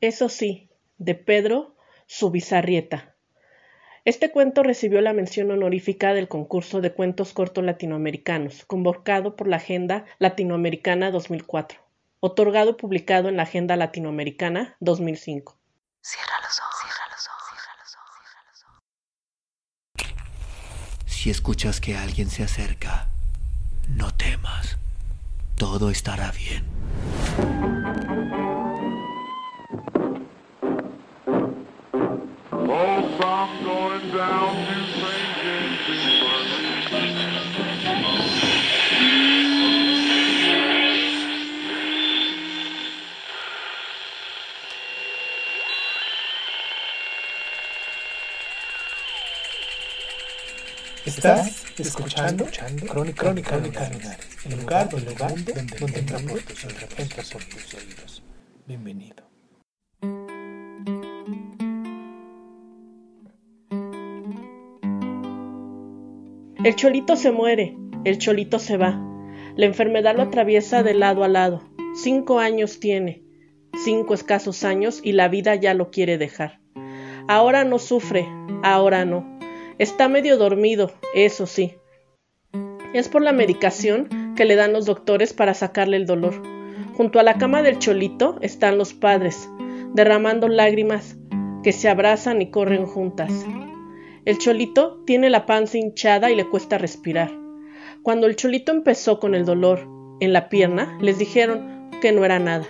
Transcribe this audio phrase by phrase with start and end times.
[0.00, 0.68] Eso sí,
[0.98, 1.74] de Pedro
[2.06, 3.14] Subizarrieta.
[4.04, 9.56] Este cuento recibió la mención honorífica del concurso de cuentos cortos latinoamericanos, convocado por la
[9.56, 11.80] Agenda Latinoamericana 2004,
[12.20, 15.58] otorgado y publicado en la Agenda Latinoamericana 2005.
[16.02, 18.62] Cierra los ojos, cierra los ojos, cierra los ojos, cierra los
[20.04, 21.12] ojos.
[21.12, 23.08] Si escuchas que alguien se acerca,
[23.88, 24.78] no temas.
[25.56, 28.15] Todo estará bien.
[51.06, 57.30] Estás escuchando, escuchando Crónica, Crónica, Crónica el lugar, el lugar donde, donde, donde entra tus,
[57.30, 58.24] por tus oídos.
[58.66, 59.24] Bienvenido.
[66.64, 69.00] El cholito se muere, el cholito se va.
[69.54, 71.62] La enfermedad lo atraviesa de lado a lado.
[71.94, 73.22] Cinco años tiene,
[73.84, 76.58] cinco escasos años y la vida ya lo quiere dejar.
[77.28, 78.26] Ahora no sufre,
[78.64, 79.35] ahora no.
[79.78, 81.74] Está medio dormido, eso sí.
[82.94, 86.34] Es por la medicación que le dan los doctores para sacarle el dolor.
[86.94, 89.50] Junto a la cama del cholito están los padres,
[89.92, 91.18] derramando lágrimas
[91.62, 93.30] que se abrazan y corren juntas.
[94.24, 97.30] El cholito tiene la panza hinchada y le cuesta respirar.
[98.02, 99.86] Cuando el cholito empezó con el dolor
[100.20, 102.66] en la pierna, les dijeron que no era nada.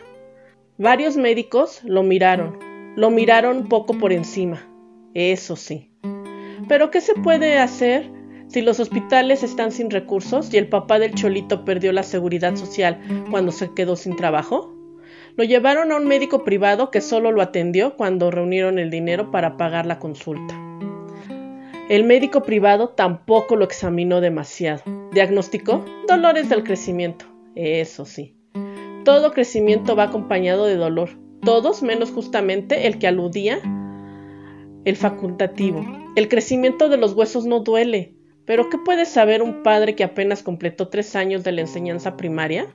[0.76, 2.58] Varios médicos lo miraron,
[2.96, 4.68] lo miraron poco por encima,
[5.14, 5.92] eso sí.
[6.68, 8.10] Pero ¿qué se puede hacer
[8.48, 13.00] si los hospitales están sin recursos y el papá del cholito perdió la seguridad social
[13.30, 14.72] cuando se quedó sin trabajo?
[15.36, 19.56] Lo llevaron a un médico privado que solo lo atendió cuando reunieron el dinero para
[19.56, 20.54] pagar la consulta.
[21.88, 24.82] El médico privado tampoco lo examinó demasiado.
[25.12, 27.26] Diagnosticó dolores del crecimiento.
[27.54, 28.34] Eso sí.
[29.04, 31.10] Todo crecimiento va acompañado de dolor.
[31.42, 33.60] Todos menos justamente el que aludía
[34.84, 35.84] el facultativo.
[36.16, 38.14] El crecimiento de los huesos no duele.
[38.46, 42.74] Pero ¿qué puede saber un padre que apenas completó tres años de la enseñanza primaria?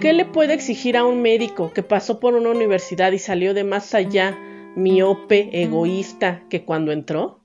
[0.00, 3.64] ¿Qué le puede exigir a un médico que pasó por una universidad y salió de
[3.64, 4.38] más allá,
[4.76, 7.40] miope, egoísta, que cuando entró?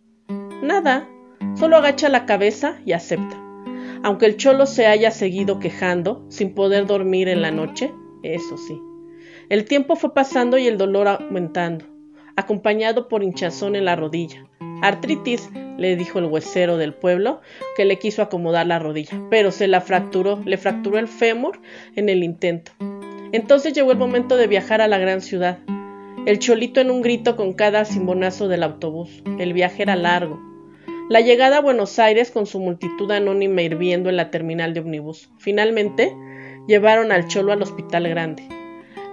[0.62, 1.08] Nada,
[1.56, 3.42] solo agacha la cabeza y acepta.
[4.04, 8.78] Aunque el cholo se haya seguido quejando, sin poder dormir en la noche, eso sí.
[9.48, 11.86] El tiempo fue pasando y el dolor aumentando,
[12.40, 14.46] acompañado por hinchazón en la rodilla.
[14.82, 17.42] Artritis, le dijo el huesero del pueblo,
[17.76, 21.60] que le quiso acomodar la rodilla, pero se la fracturó, le fracturó el fémur
[21.96, 22.72] en el intento.
[23.32, 25.60] Entonces llegó el momento de viajar a la gran ciudad.
[26.26, 29.24] El cholito en un grito con cada simbonazo del autobús.
[29.38, 30.40] El viaje era largo,
[31.10, 35.32] la llegada a Buenos Aires con su multitud anónima hirviendo en la terminal de ómnibus.
[35.40, 36.16] Finalmente,
[36.68, 38.59] llevaron al cholo al hospital grande.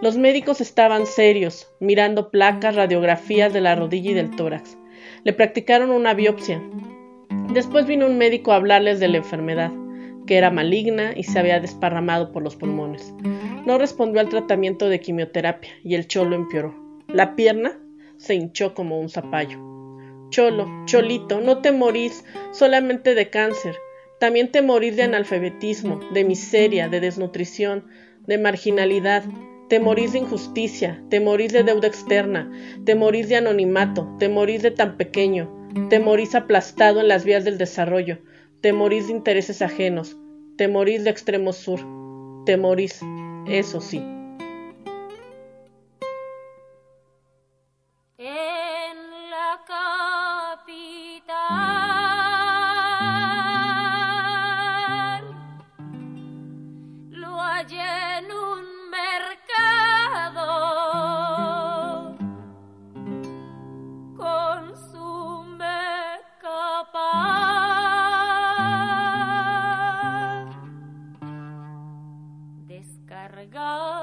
[0.02, 4.76] Los médicos estaban serios, mirando placas, radiografías de la rodilla y del tórax.
[5.24, 6.62] Le practicaron una biopsia.
[7.54, 9.72] Después vino un médico a hablarles de la enfermedad,
[10.26, 13.14] que era maligna y se había desparramado por los pulmones.
[13.64, 16.74] No respondió al tratamiento de quimioterapia y el cholo empeoró.
[17.08, 17.80] La pierna
[18.18, 19.58] se hinchó como un zapallo.
[20.28, 23.76] Cholo, Cholito, no te morís solamente de cáncer,
[24.18, 27.86] también te morís de analfabetismo, de miseria, de desnutrición,
[28.26, 29.24] de marginalidad,
[29.68, 32.50] te morís de injusticia, te morís de deuda externa,
[32.84, 35.50] te morís de anonimato, te morís de tan pequeño,
[35.90, 38.18] te morís aplastado en las vías del desarrollo,
[38.60, 40.16] te morís de intereses ajenos,
[40.56, 41.80] te morís de extremo sur,
[42.46, 43.00] te morís,
[43.46, 44.15] eso sí.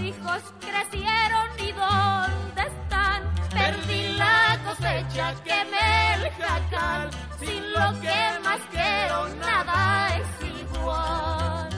[0.10, 3.22] Hijos crecieron y ¿dónde están?
[3.52, 7.10] Perdí la cosecha que me el jacal.
[7.40, 11.70] Sin lo que más quiero, nada es igual.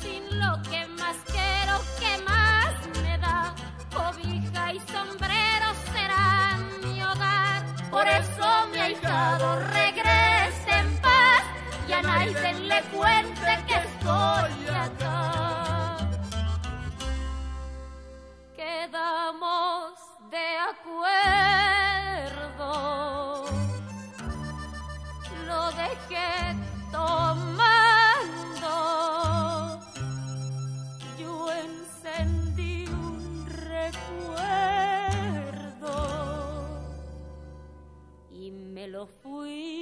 [0.00, 3.54] Sin lo que más quiero, que más me da?
[3.94, 7.62] Cobija y sombrero serán mi hogar.
[7.90, 11.44] Por eso mi ahijado regrese en paz
[11.88, 14.43] y a nadie le cuente que estoy
[38.86, 39.73] lo fui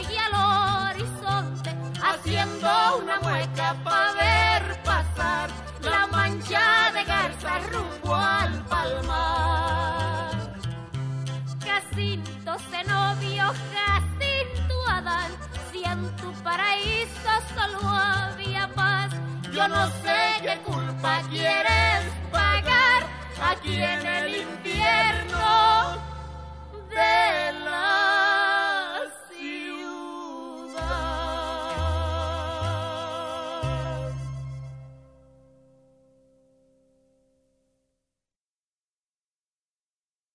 [0.00, 2.68] y al horizonte, haciendo
[3.02, 5.48] una mueca para ver pasar
[5.80, 10.34] la mancha de garza rumbo al palmar.
[11.64, 15.32] Jacinto Zenobio, Jacinto Adán,
[15.72, 19.12] si en tu paraíso solo había paz,
[19.52, 23.06] yo no sé qué culpa quieres pagar
[23.40, 26.15] aquí en el infierno